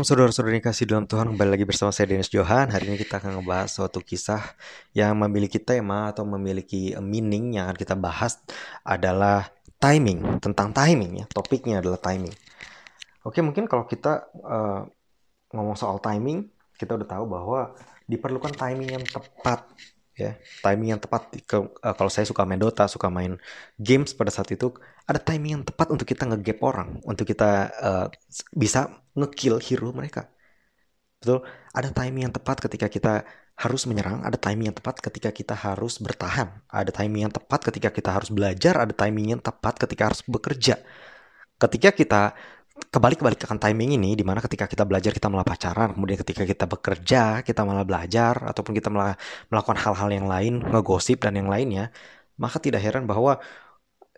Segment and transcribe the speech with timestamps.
[0.00, 1.36] Shalom saudara-saudara yang kasih dalam Tuhan.
[1.36, 2.72] Kembali lagi bersama saya Dennis Johan.
[2.72, 4.40] Hari ini kita akan ngebahas suatu kisah
[4.96, 8.40] Yang memiliki tema atau memiliki meaning Yang akan kita bahas
[8.80, 11.24] adalah timing Tentang timing ya.
[11.28, 12.32] Topiknya adalah timing.
[13.28, 14.88] Oke mungkin kalau kita uh,
[15.52, 16.48] ngomong soal timing
[16.80, 17.76] Kita udah tahu bahwa
[18.08, 19.68] diperlukan timing yang tepat
[20.26, 20.32] ya.
[20.64, 21.22] Timing yang tepat.
[21.48, 23.32] Ke, uh, kalau saya suka main Dota suka main
[23.80, 24.72] games pada saat itu
[25.08, 28.06] ada timing yang tepat untuk kita ngegap orang untuk kita uh,
[28.54, 28.80] bisa
[29.18, 30.28] ngekill hero mereka.
[31.20, 31.44] Betul?
[31.76, 33.14] Ada timing yang tepat ketika kita
[33.60, 37.92] harus menyerang ada timing yang tepat ketika kita harus bertahan ada timing yang tepat ketika
[37.92, 40.80] kita harus belajar ada timing yang tepat ketika harus bekerja.
[41.60, 42.22] Ketika kita
[42.88, 46.64] kebalik-kebalik akan timing ini di mana ketika kita belajar kita malah pacaran kemudian ketika kita
[46.64, 49.14] bekerja kita malah belajar ataupun kita malah
[49.52, 51.92] melakukan hal-hal yang lain ngegosip dan yang lainnya
[52.40, 53.36] maka tidak heran bahwa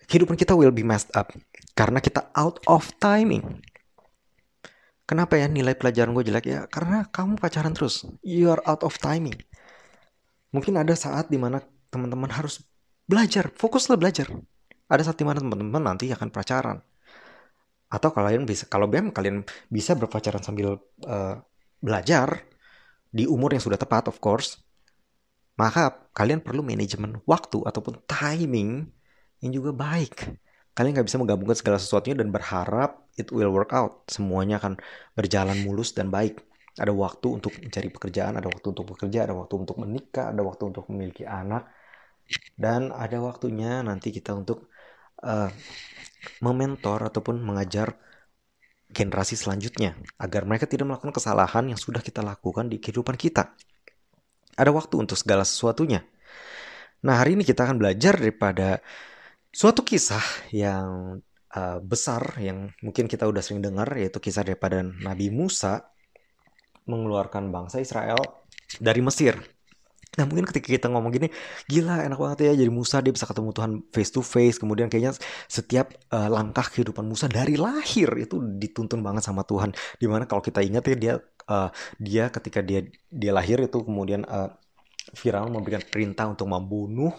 [0.06, 1.34] kehidupan kita will be messed up
[1.74, 3.64] karena kita out of timing.
[5.02, 6.46] Kenapa ya nilai pelajaran gue jelek?
[6.46, 8.06] Ya karena kamu pacaran terus.
[8.22, 9.36] You are out of timing.
[10.54, 12.62] Mungkin ada saat di mana teman-teman harus
[13.10, 14.30] belajar fokuslah belajar.
[14.86, 16.78] Ada saat di mana teman-teman nanti akan pacaran
[17.92, 21.36] atau kalian bisa kalau BM kalian bisa berpacaran sambil uh,
[21.76, 22.40] belajar
[23.12, 24.56] di umur yang sudah tepat of course.
[25.60, 28.88] Maka kalian perlu manajemen waktu ataupun timing
[29.44, 30.32] yang juga baik.
[30.72, 34.08] Kalian nggak bisa menggabungkan segala sesuatunya dan berharap it will work out.
[34.08, 34.80] Semuanya akan
[35.12, 36.40] berjalan mulus dan baik.
[36.80, 40.72] Ada waktu untuk mencari pekerjaan ada waktu untuk bekerja ada waktu untuk menikah ada waktu
[40.72, 41.68] untuk memiliki anak
[42.56, 44.71] dan ada waktunya nanti kita untuk
[45.22, 45.50] uh,
[46.42, 47.98] mementor ataupun mengajar
[48.92, 53.56] generasi selanjutnya agar mereka tidak melakukan kesalahan yang sudah kita lakukan di kehidupan kita.
[54.52, 56.04] Ada waktu untuk segala sesuatunya.
[57.02, 58.78] Nah, hari ini kita akan belajar daripada
[59.48, 61.18] suatu kisah yang
[61.56, 65.88] uh, besar yang mungkin kita udah sering dengar yaitu kisah daripada Nabi Musa
[66.86, 68.20] mengeluarkan bangsa Israel
[68.78, 69.40] dari Mesir.
[70.12, 71.28] Nah mungkin ketika kita ngomong gini,
[71.64, 74.60] gila enak banget ya jadi Musa dia bisa ketemu Tuhan face to face.
[74.60, 75.16] Kemudian kayaknya
[75.48, 79.72] setiap uh, langkah kehidupan Musa dari lahir itu dituntun banget sama Tuhan.
[79.96, 81.14] Di mana kalau kita ingat ya dia
[81.48, 84.52] uh, dia ketika dia dia lahir itu kemudian uh,
[85.16, 87.10] Firaun memberikan perintah untuk membunuh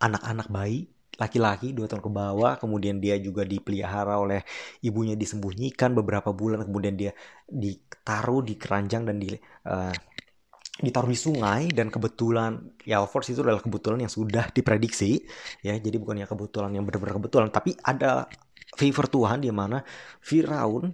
[0.00, 4.44] anak-anak uh, bayi laki-laki dua tahun ke bawah kemudian dia juga dipelihara oleh
[4.84, 7.12] ibunya disembunyikan beberapa bulan kemudian dia
[7.48, 9.32] ditaruh di keranjang dan di
[9.64, 9.92] uh,
[10.76, 15.24] ditaruh di sungai dan kebetulan ya of course itu adalah kebetulan yang sudah diprediksi
[15.64, 18.28] ya jadi bukannya kebetulan yang benar-benar kebetulan tapi ada
[18.76, 19.80] favor Tuhan di mana
[20.20, 20.92] Firaun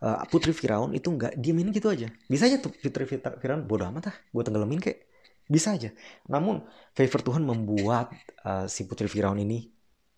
[0.00, 2.08] uh, putri Firaun itu nggak diemin gitu aja.
[2.26, 5.06] Bisa aja tuh putri Firaun bodoh amat ah gue tenggelamin kayak
[5.46, 5.92] bisa aja.
[6.26, 6.64] Namun
[6.96, 8.10] favor Tuhan membuat
[8.42, 9.68] uh, si putri Firaun ini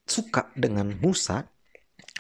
[0.07, 1.45] suka dengan Musa.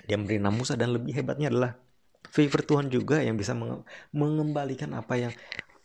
[0.02, 1.78] Dia memberi nama Musa dan lebih hebatnya adalah
[2.26, 3.54] favor Tuhan juga yang bisa
[4.10, 5.32] mengembalikan apa yang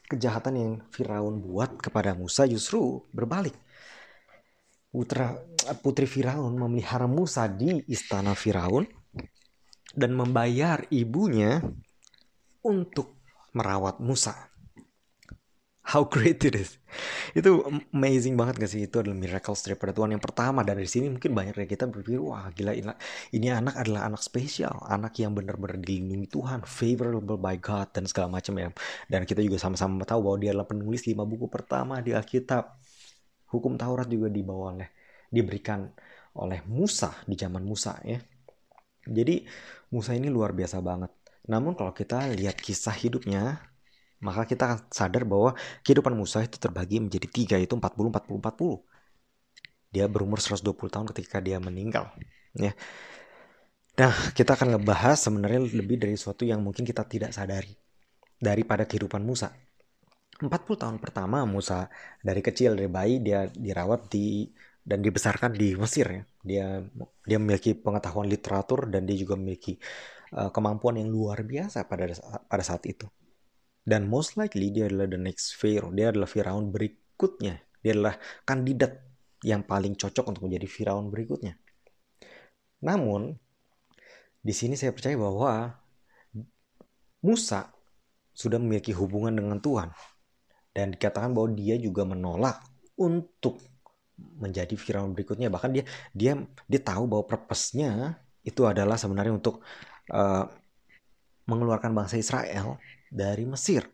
[0.07, 3.53] kejahatan yang Firaun buat kepada Musa justru berbalik.
[4.87, 5.35] Putra,
[5.83, 8.87] putri Firaun memelihara Musa di istana Firaun
[9.93, 11.59] dan membayar ibunya
[12.63, 13.19] untuk
[13.53, 14.56] merawat Musa.
[15.87, 16.83] How great it is.
[17.31, 17.63] Itu
[17.95, 18.83] amazing banget gak sih?
[18.83, 20.59] Itu adalah miracle daripada Tuhan yang pertama.
[20.67, 22.91] Dan dari sini mungkin banyak dari kita berpikir, wah gila ini,
[23.31, 24.75] ini anak adalah anak spesial.
[24.83, 26.67] Anak yang benar-benar dilindungi Tuhan.
[26.67, 28.67] Favorable by God dan segala macam ya.
[29.07, 32.67] Dan kita juga sama-sama tahu bahwa dia adalah penulis lima buku pertama di Alkitab.
[33.47, 34.91] Hukum Taurat juga dibawa oleh,
[35.31, 35.87] diberikan
[36.35, 38.19] oleh Musa di zaman Musa ya.
[39.07, 39.47] Jadi
[39.95, 41.15] Musa ini luar biasa banget.
[41.47, 43.66] Namun kalau kita lihat kisah hidupnya,
[44.23, 45.53] maka kita akan sadar bahwa
[45.85, 48.81] kehidupan Musa itu terbagi menjadi tiga yaitu 40 40 40.
[49.93, 52.11] Dia berumur 120 tahun ketika dia meninggal,
[52.57, 52.75] ya.
[53.97, 57.73] Nah, kita akan ngebahas sebenarnya lebih dari sesuatu yang mungkin kita tidak sadari
[58.37, 59.49] daripada kehidupan Musa.
[60.37, 61.89] 40 tahun pertama Musa
[62.21, 64.45] dari kecil dari bayi dia dirawat di
[64.85, 66.23] dan dibesarkan di Mesir ya.
[66.45, 66.65] Dia
[67.25, 69.81] dia memiliki pengetahuan literatur dan dia juga memiliki
[70.37, 72.05] uh, kemampuan yang luar biasa pada
[72.45, 73.09] pada saat itu.
[73.87, 75.95] Dan most likely dia adalah the next Pharaoh.
[75.95, 77.55] Dia adalah Firaun berikutnya.
[77.79, 78.99] Dia adalah kandidat
[79.47, 81.55] yang paling cocok untuk menjadi Firaun berikutnya.
[82.83, 83.31] Namun,
[84.43, 85.71] di sini saya percaya bahwa
[87.23, 87.71] Musa
[88.35, 89.95] sudah memiliki hubungan dengan Tuhan.
[90.75, 92.59] Dan dikatakan bahwa dia juga menolak
[92.99, 93.63] untuk
[94.19, 95.47] menjadi Firaun berikutnya.
[95.47, 96.35] Bahkan dia dia
[96.67, 99.63] dia tahu bahwa purpose-nya itu adalah sebenarnya untuk
[100.11, 100.45] uh,
[101.47, 102.77] mengeluarkan bangsa Israel
[103.07, 103.87] dari Mesir.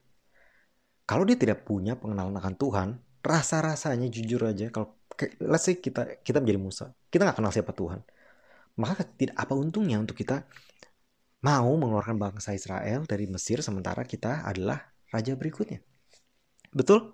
[1.05, 2.89] Kalau dia tidak punya pengenalan akan Tuhan,
[3.23, 4.99] rasa-rasanya jujur aja kalau
[5.39, 8.01] let's say kita kita menjadi Musa, kita nggak kenal siapa Tuhan.
[8.81, 10.49] Maka tidak apa untungnya untuk kita
[11.45, 14.81] mau mengeluarkan bangsa Israel dari Mesir sementara kita adalah
[15.13, 15.83] raja berikutnya.
[16.73, 17.13] Betul?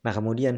[0.00, 0.56] Nah, kemudian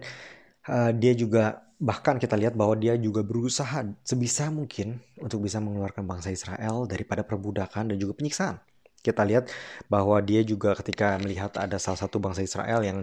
[0.68, 6.08] uh, dia juga bahkan kita lihat bahwa dia juga berusaha sebisa mungkin untuk bisa mengeluarkan
[6.08, 8.56] bangsa Israel daripada perbudakan dan juga penyiksaan.
[9.04, 9.52] Kita lihat
[9.86, 12.98] bahwa dia juga ketika melihat ada salah satu bangsa Israel yang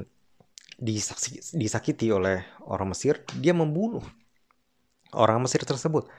[1.53, 4.03] disakiti oleh orang Mesir, dia membunuh
[5.13, 6.09] orang Mesir tersebut.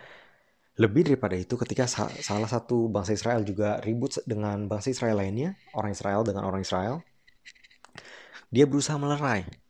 [0.75, 5.95] Lebih daripada itu ketika salah satu bangsa Israel juga ribut dengan bangsa Israel lainnya, orang
[5.95, 7.03] Israel dengan orang Israel,
[8.51, 9.64] dia berusaha melerai.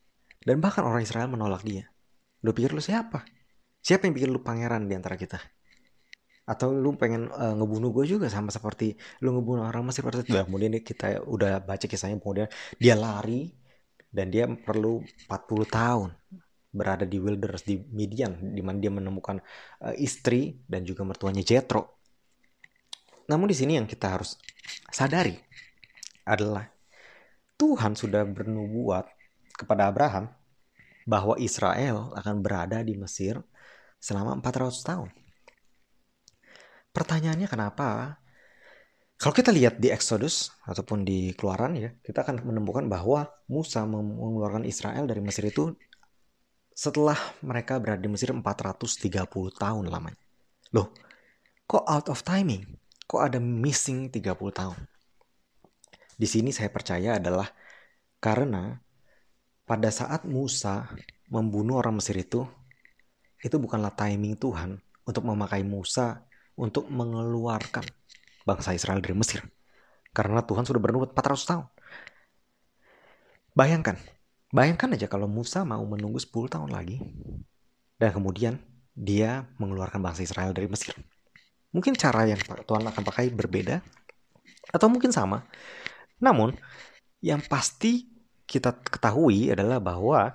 [0.44, 1.88] Dan bahkan orang Israel menolak dia.
[2.44, 3.25] Lu pikir lu siapa?
[3.81, 5.41] Siapa yang pikir lu pangeran di antara kita?
[6.44, 8.93] Atau lu pengen uh, ngebunuh gue juga sama seperti
[9.25, 10.37] lu ngebunuh orang Mesir pada itu.
[10.37, 13.49] Kemudian kita udah baca kisahnya kemudian dia lari
[14.12, 16.08] dan dia perlu 40 tahun
[16.75, 19.41] berada di wilderness di Midian di mana dia menemukan
[19.81, 22.05] uh, istri dan juga mertuanya Jethro.
[23.25, 24.37] Namun di sini yang kita harus
[24.93, 25.41] sadari
[26.29, 26.69] adalah
[27.56, 29.13] Tuhan sudah bernubuat
[29.55, 30.29] kepada Abraham
[31.05, 33.39] bahwa Israel akan berada di Mesir
[34.01, 35.09] selama 400 tahun.
[36.95, 38.19] Pertanyaannya kenapa?
[39.15, 44.67] Kalau kita lihat di Exodus ataupun di Keluaran ya, kita akan menemukan bahwa Musa mengeluarkan
[44.67, 45.73] Israel dari Mesir itu
[46.75, 49.15] setelah mereka berada di Mesir 430
[49.55, 50.19] tahun lamanya.
[50.75, 50.91] Loh,
[51.71, 52.67] kok out of timing?
[53.06, 54.81] Kok ada missing 30 tahun?
[56.19, 57.47] Di sini saya percaya adalah
[58.19, 58.83] karena
[59.64, 60.88] pada saat Musa
[61.28, 62.44] membunuh orang Mesir itu,
[63.40, 66.25] itu bukanlah timing Tuhan untuk memakai Musa
[66.56, 67.84] untuk mengeluarkan
[68.44, 69.44] bangsa Israel dari Mesir.
[70.14, 71.66] Karena Tuhan sudah bernubuat 400 tahun.
[73.55, 73.99] Bayangkan,
[74.55, 77.02] Bayangkan aja kalau Musa mau menunggu 10 tahun lagi
[77.99, 78.62] dan kemudian
[78.94, 80.94] dia mengeluarkan bangsa Israel dari Mesir.
[81.75, 83.82] Mungkin cara yang Tuhan akan pakai berbeda
[84.70, 85.43] atau mungkin sama.
[86.22, 86.55] Namun
[87.19, 88.13] yang pasti
[88.44, 90.32] kita ketahui adalah bahwa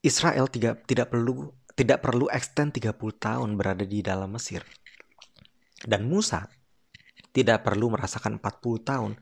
[0.00, 4.64] Israel tidak tidak perlu tidak perlu extend 30 tahun berada di dalam Mesir.
[5.80, 6.44] Dan Musa
[7.32, 9.12] tidak perlu merasakan 40 tahun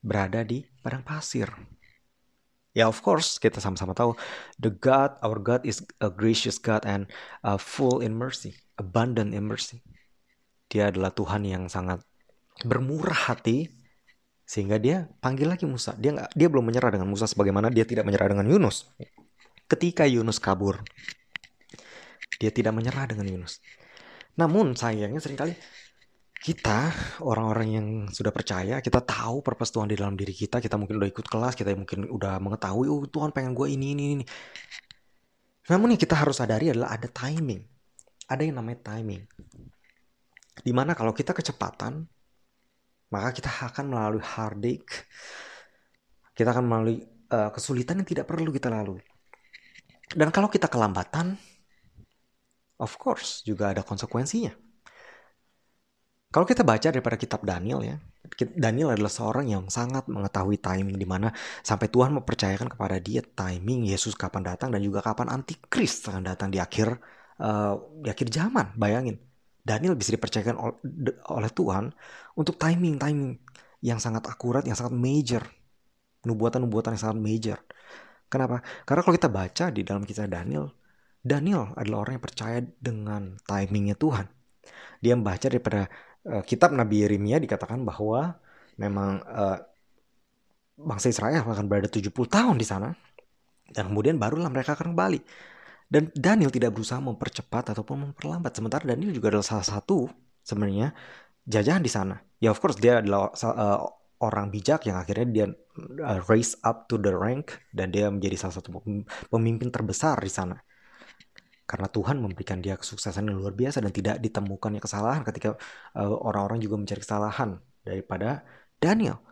[0.00, 1.50] berada di padang pasir.
[2.70, 4.14] Ya of course kita sama-sama tahu
[4.62, 7.10] the God our God is a gracious God and
[7.42, 9.82] uh, full in mercy, abundant in mercy.
[10.70, 12.00] Dia adalah Tuhan yang sangat
[12.62, 13.79] bermurah hati
[14.50, 15.94] sehingga dia panggil lagi Musa.
[15.94, 18.90] Dia nggak dia belum menyerah dengan Musa sebagaimana dia tidak menyerah dengan Yunus.
[19.70, 20.82] Ketika Yunus kabur,
[22.42, 23.62] dia tidak menyerah dengan Yunus.
[24.34, 25.54] Namun sayangnya sering kali
[26.40, 26.90] kita
[27.22, 31.08] orang-orang yang sudah percaya kita tahu purpose Tuhan di dalam diri kita kita mungkin udah
[31.12, 34.24] ikut kelas kita mungkin udah mengetahui oh Tuhan pengen gue ini ini ini
[35.68, 37.60] namun yang kita harus sadari adalah ada timing
[38.24, 39.20] ada yang namanya timing
[40.64, 42.08] di mana kalau kita kecepatan
[43.10, 45.06] maka kita akan melalui heartache.
[46.34, 46.98] Kita akan melalui
[47.30, 49.02] uh, kesulitan yang tidak perlu kita lalui.
[50.10, 51.38] Dan kalau kita kelambatan
[52.80, 54.50] of course juga ada konsekuensinya.
[56.30, 57.96] Kalau kita baca daripada kitab Daniel ya,
[58.54, 61.34] Daniel adalah seorang yang sangat mengetahui timing di mana
[61.66, 66.54] sampai Tuhan mempercayakan kepada dia timing Yesus kapan datang dan juga kapan antikris akan datang
[66.54, 67.02] di akhir
[67.42, 68.78] uh, di akhir zaman.
[68.78, 69.18] Bayangin,
[69.60, 70.56] Daniel bisa dipercayakan
[71.28, 71.92] oleh Tuhan
[72.36, 73.36] untuk timing timing
[73.80, 75.44] yang sangat akurat, yang sangat major,
[76.24, 77.58] nubuatan-nubuatan yang sangat major.
[78.30, 78.62] Kenapa?
[78.84, 80.70] Karena kalau kita baca di dalam kisah Daniel,
[81.20, 84.26] Daniel adalah orang yang percaya dengan timingnya Tuhan.
[85.00, 85.88] Dia membaca daripada
[86.28, 88.36] uh, kitab Nabi Yeremia dikatakan bahwa
[88.76, 89.58] memang uh,
[90.80, 92.96] bangsa Israel akan berada 70 tahun di sana
[93.70, 95.20] dan kemudian barulah mereka akan kembali.
[95.90, 98.54] Dan Daniel tidak berusaha mempercepat ataupun memperlambat.
[98.54, 100.06] Sementara Daniel juga adalah salah satu
[100.46, 100.94] sebenarnya
[101.50, 102.14] jajahan di sana.
[102.38, 103.78] Ya of course dia adalah uh,
[104.22, 105.46] orang bijak yang akhirnya dia
[106.06, 108.70] uh, raise up to the rank dan dia menjadi salah satu
[109.28, 110.56] pemimpin terbesar di sana
[111.70, 115.54] karena Tuhan memberikan dia kesuksesan yang luar biasa dan tidak ditemukannya kesalahan ketika
[115.94, 118.42] uh, orang-orang juga mencari kesalahan daripada
[118.82, 119.22] Daniel.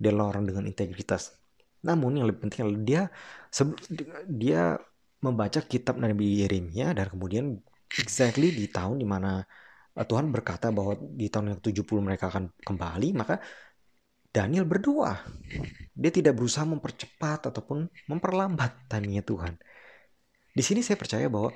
[0.00, 1.36] Dia adalah orang dengan integritas.
[1.84, 3.02] Namun yang lebih penting adalah dia
[4.24, 4.62] dia
[5.26, 7.58] membaca kitab Nabi Yeremia dan kemudian
[7.90, 9.42] exactly di tahun di mana
[9.96, 13.42] uh, Tuhan berkata bahwa di tahun yang 70 mereka akan kembali, maka
[14.30, 15.16] Daniel berdoa.
[15.96, 19.56] Dia tidak berusaha mempercepat ataupun memperlambat timingnya Tuhan.
[20.52, 21.52] Di sini saya percaya bahwa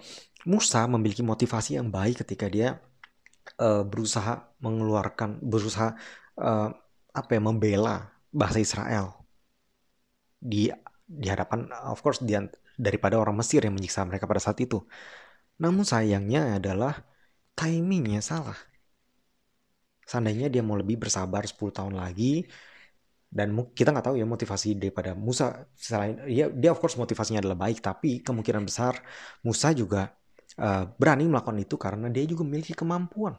[0.49, 2.81] Musa memiliki motivasi yang baik ketika dia
[3.61, 5.93] uh, berusaha mengeluarkan, berusaha
[6.41, 6.69] uh,
[7.13, 7.97] apa ya membela
[8.33, 9.21] bahasa Israel
[10.41, 10.73] di
[11.05, 12.39] di hadapan of course di,
[12.87, 14.79] daripada orang Mesir yang menyiksa mereka pada saat itu.
[15.63, 16.95] Namun sayangnya adalah
[17.59, 18.59] timingnya salah.
[20.11, 22.49] Seandainya dia mau lebih bersabar 10 tahun lagi,
[23.31, 27.55] dan kita nggak tahu ya motivasi daripada Musa selain ya dia of course motivasinya adalah
[27.55, 28.99] baik tapi kemungkinan besar
[29.47, 30.11] Musa juga
[30.59, 33.39] uh, berani melakukan itu karena dia juga memiliki kemampuan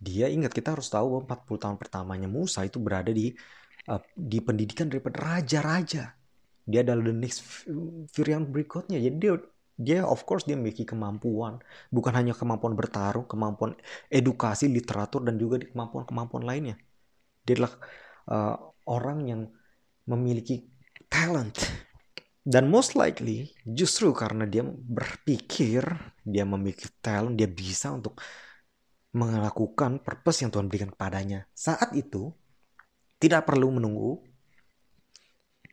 [0.00, 3.28] dia ingat kita harus tahu bahwa 40 tahun pertamanya Musa itu berada di
[3.92, 6.21] uh, di pendidikan daripada raja-raja
[6.66, 7.66] dia adalah the next
[8.14, 8.98] Firian berikutnya.
[9.02, 9.32] Jadi dia
[9.82, 11.58] dia of course dia memiliki kemampuan.
[11.90, 13.74] Bukan hanya kemampuan bertarung kemampuan
[14.12, 16.76] edukasi literatur dan juga kemampuan-kemampuan lainnya.
[17.42, 17.74] Dia adalah
[18.30, 19.42] uh, orang yang
[20.06, 20.62] memiliki
[21.10, 21.58] talent.
[22.42, 25.86] Dan most likely justru karena dia berpikir
[26.26, 28.18] dia memiliki talent dia bisa untuk
[29.14, 31.46] melakukan purpose yang Tuhan berikan kepadanya.
[31.54, 32.34] Saat itu
[33.22, 34.18] tidak perlu menunggu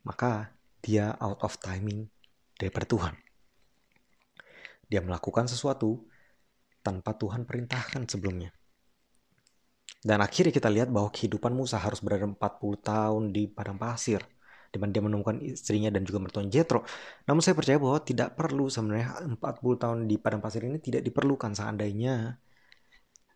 [0.06, 2.08] maka dia out of timing
[2.56, 3.14] daripada Tuhan
[4.90, 6.08] dia melakukan sesuatu
[6.82, 8.52] tanpa Tuhan perintahkan sebelumnya
[10.00, 12.40] dan akhirnya kita lihat bahwa kehidupan Musa harus berada 40
[12.80, 14.24] tahun di padang pasir
[14.70, 16.86] di mana dia menemukan istrinya dan juga mertuanya Jethro.
[17.26, 21.58] Namun saya percaya bahwa tidak perlu sebenarnya 40 tahun di padang pasir ini tidak diperlukan
[21.58, 22.38] seandainya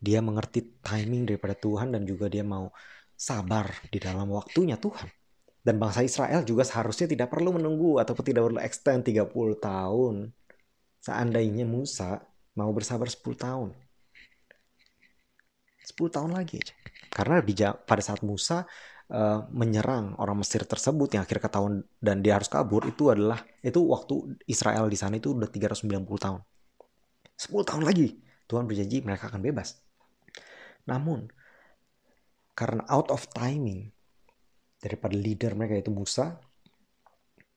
[0.03, 2.69] dia mengerti timing daripada Tuhan dan juga dia mau
[3.17, 5.22] sabar di dalam waktunya Tuhan.
[5.63, 9.31] Dan bangsa Israel juga seharusnya tidak perlu menunggu ataupun tidak perlu extend 30
[9.63, 10.15] tahun.
[10.99, 12.19] Seandainya Musa
[12.59, 13.69] mau bersabar 10 tahun.
[15.87, 16.75] 10 tahun lagi aja.
[17.07, 18.67] Karena di, pada saat Musa
[19.11, 23.79] uh, menyerang orang Mesir tersebut yang akhirnya ketahuan dan dia harus kabur itu adalah itu
[23.83, 26.41] waktu Israel di sana itu udah 390 tahun.
[27.39, 29.79] 10 tahun lagi Tuhan berjanji mereka akan bebas.
[30.89, 31.31] Namun
[32.53, 33.89] karena out of timing
[34.83, 36.35] daripada leader mereka itu Musa,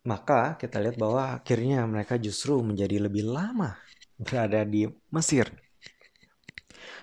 [0.07, 3.75] maka kita lihat bahwa akhirnya mereka justru menjadi lebih lama
[4.15, 5.51] berada di Mesir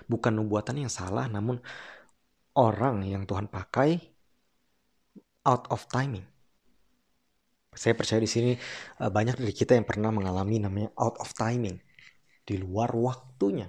[0.08, 1.60] bukan nubuatan yang salah, namun
[2.56, 4.00] orang yang Tuhan pakai
[5.48, 6.24] out of timing.
[7.74, 8.52] Saya percaya di sini
[9.02, 11.76] eh, banyak dari kita yang pernah mengalami namanya out of timing,
[12.46, 13.66] di luar waktunya.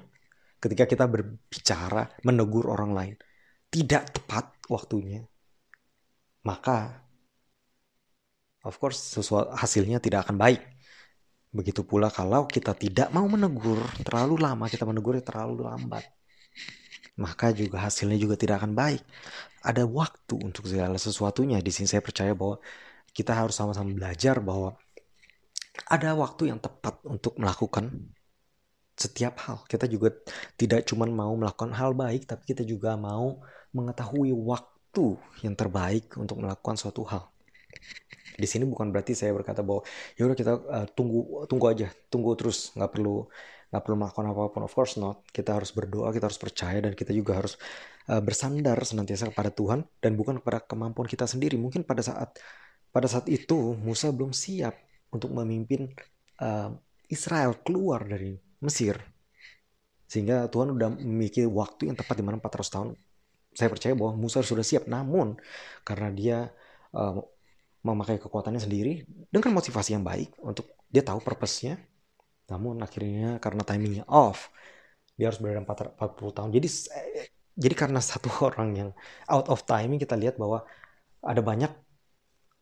[0.61, 3.15] Ketika kita berbicara, menegur orang lain,
[3.69, 5.25] tidak tepat waktunya,
[6.47, 7.01] maka
[8.67, 10.61] of course sesuatu hasilnya tidak akan baik.
[11.57, 16.03] Begitu pula kalau kita tidak mau menegur terlalu lama, kita menegurnya terlalu lambat
[17.15, 19.01] maka juga hasilnya juga tidak akan baik.
[19.63, 21.63] Ada waktu untuk segala sesuatunya.
[21.63, 22.59] Di sini saya percaya bahwa
[23.15, 24.75] kita harus sama-sama belajar bahwa
[25.87, 28.11] ada waktu yang tepat untuk melakukan
[28.95, 29.57] setiap hal.
[29.67, 30.11] Kita juga
[30.59, 33.39] tidak cuma mau melakukan hal baik, tapi kita juga mau
[33.71, 34.74] mengetahui waktu
[35.45, 37.23] yang terbaik untuk melakukan suatu hal.
[38.35, 39.81] Di sini bukan berarti saya berkata bahwa
[40.19, 43.27] ya udah kita uh, tunggu tunggu aja, tunggu terus, nggak perlu
[43.71, 44.61] nggak perlu melakukan apa pun.
[44.67, 45.23] Of course not.
[45.31, 47.55] Kita harus berdoa kita harus percaya dan kita juga harus
[48.11, 51.55] uh, bersandar senantiasa kepada Tuhan dan bukan kepada kemampuan kita sendiri.
[51.55, 52.35] Mungkin pada saat
[52.91, 54.75] pada saat itu Musa belum siap
[55.11, 55.91] untuk memimpin
[56.43, 56.71] uh,
[57.07, 58.99] Israel keluar dari Mesir.
[60.05, 62.89] Sehingga Tuhan sudah memiliki waktu yang tepat di mana 400 tahun
[63.57, 65.39] saya percaya bahwa Musa sudah siap namun
[65.87, 66.37] karena dia
[66.91, 67.23] uh,
[67.87, 71.79] memakai kekuatannya sendiri dengan motivasi yang baik untuk dia tahu purpose-nya
[72.51, 74.53] namun akhirnya karena timingnya off,
[75.17, 76.49] dia harus berada 40 tahun.
[76.53, 76.67] Jadi
[77.55, 78.89] jadi karena satu orang yang
[79.29, 80.61] out of timing kita lihat bahwa
[81.25, 81.71] ada banyak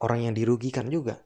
[0.03, 1.19] orang yang dirugikan juga.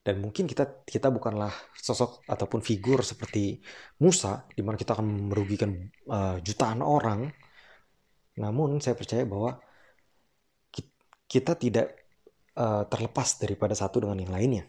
[0.00, 3.60] Dan mungkin kita kita bukanlah sosok ataupun figur seperti
[4.00, 5.76] Musa di mana kita akan merugikan
[6.08, 7.28] uh, jutaan orang.
[8.38, 9.58] Namun saya percaya bahwa
[11.28, 11.92] kita tidak
[12.56, 14.64] uh, terlepas daripada satu dengan yang lainnya.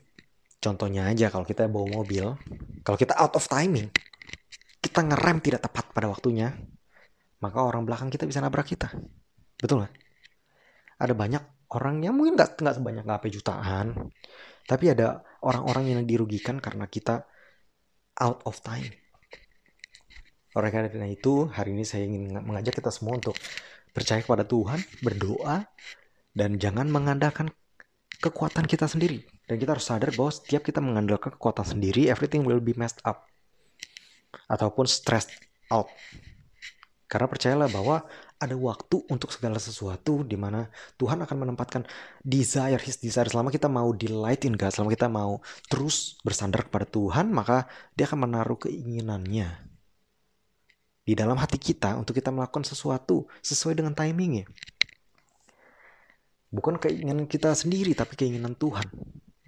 [0.59, 2.35] Contohnya aja kalau kita bawa mobil,
[2.83, 3.87] kalau kita out of timing,
[4.83, 6.51] kita ngerem tidak tepat pada waktunya,
[7.39, 8.91] maka orang belakang kita bisa nabrak kita.
[9.55, 9.93] Betul nggak?
[10.99, 14.11] Ada banyak orang yang mungkin nggak nggak sebanyak nggak jutaan,
[14.67, 17.23] tapi ada orang-orang yang dirugikan karena kita
[18.19, 18.91] out of time.
[20.57, 23.37] Oleh karena itu, hari ini saya ingin mengajak kita semua untuk
[23.93, 25.69] percaya kepada Tuhan, berdoa,
[26.33, 27.53] dan jangan mengandalkan
[28.17, 29.21] kekuatan kita sendiri.
[29.45, 33.29] Dan kita harus sadar bahwa setiap kita mengandalkan kekuatan sendiri, everything will be messed up.
[34.49, 35.33] Ataupun stressed
[35.69, 35.89] out.
[37.09, 38.05] Karena percayalah bahwa
[38.37, 40.69] ada waktu untuk segala sesuatu di mana
[41.01, 41.81] Tuhan akan menempatkan
[42.21, 43.25] desire, his desire.
[43.25, 47.65] Selama kita mau delight in God, selama kita mau terus bersandar kepada Tuhan, maka
[47.97, 49.68] dia akan menaruh keinginannya
[51.09, 54.45] di dalam hati kita untuk kita melakukan sesuatu sesuai dengan timingnya.
[56.53, 58.85] Bukan keinginan kita sendiri, tapi keinginan Tuhan.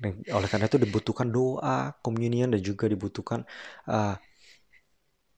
[0.01, 3.45] Dan oleh karena itu dibutuhkan doa, communion dan juga dibutuhkan
[3.85, 4.17] uh,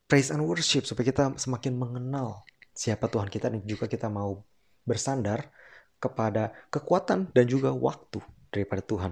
[0.07, 4.47] praise and worship supaya kita semakin mengenal siapa Tuhan kita dan juga kita mau
[4.87, 5.51] bersandar
[5.99, 9.11] kepada kekuatan dan juga waktu daripada Tuhan.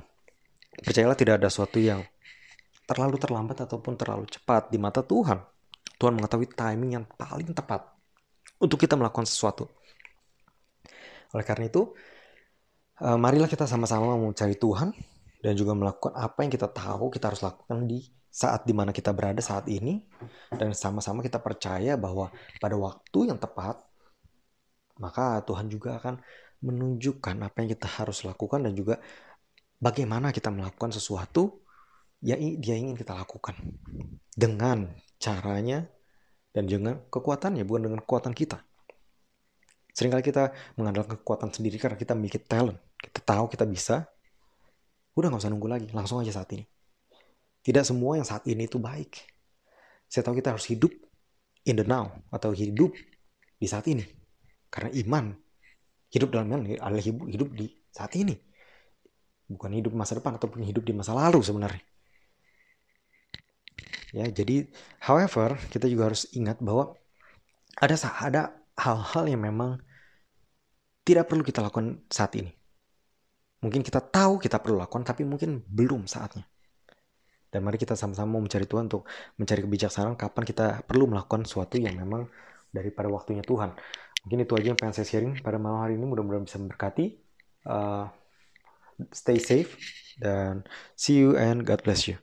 [0.79, 2.07] Percayalah tidak ada sesuatu yang
[2.87, 5.51] terlalu terlambat ataupun terlalu cepat di mata Tuhan.
[6.01, 7.85] Tuhan mengetahui timing yang paling tepat
[8.57, 9.69] untuk kita melakukan sesuatu.
[11.37, 11.93] Oleh karena itu,
[13.05, 14.89] eh, marilah kita sama-sama mencari Tuhan
[15.45, 19.11] dan juga melakukan apa yang kita tahu kita harus lakukan di saat di mana kita
[19.11, 20.07] berada saat ini
[20.55, 22.31] dan sama-sama kita percaya bahwa
[22.63, 23.75] pada waktu yang tepat
[25.03, 26.15] maka Tuhan juga akan
[26.63, 29.01] menunjukkan apa yang kita harus lakukan dan juga
[29.81, 31.60] bagaimana kita melakukan sesuatu
[32.21, 33.57] yang dia ingin kita lakukan
[34.37, 35.89] dengan caranya
[36.53, 38.61] dan dengan kekuatannya bukan dengan kekuatan kita.
[39.91, 42.79] Seringkali kita mengandalkan kekuatan sendiri karena kita memiliki talent.
[42.95, 44.07] Kita tahu kita bisa.
[45.17, 46.63] Udah nggak usah nunggu lagi, langsung aja saat ini.
[47.61, 49.19] Tidak semua yang saat ini itu baik.
[50.07, 50.93] Saya tahu kita harus hidup
[51.67, 52.95] in the now atau hidup
[53.59, 54.07] di saat ini.
[54.71, 55.35] Karena iman
[56.11, 58.35] hidup dalam iman adalah hidup, di saat ini
[59.51, 61.90] bukan hidup masa depan ataupun hidup di masa lalu sebenarnya
[64.11, 64.67] ya jadi
[65.07, 66.95] however kita juga harus ingat bahwa
[67.79, 68.41] ada ada
[68.75, 69.79] hal-hal yang memang
[71.01, 72.51] tidak perlu kita lakukan saat ini.
[73.61, 76.45] Mungkin kita tahu kita perlu lakukan tapi mungkin belum saatnya.
[77.51, 79.03] Dan mari kita sama-sama mencari Tuhan untuk
[79.35, 82.31] mencari kebijaksanaan kapan kita perlu melakukan sesuatu yang memang
[82.71, 83.75] daripada waktunya Tuhan.
[84.23, 86.05] Mungkin itu aja yang pengen saya sharing pada malam hari ini.
[86.07, 87.05] Mudah-mudahan bisa memberkati.
[87.67, 88.07] Uh,
[89.11, 89.77] stay safe
[90.21, 92.17] dan see you and God bless you